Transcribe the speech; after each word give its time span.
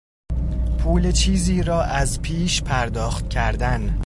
پول 0.79 1.11
چیزی 1.11 1.63
را 1.63 1.83
از 1.83 2.21
پیش 2.21 2.61
پرداخت 2.63 3.29
کردن 3.29 3.99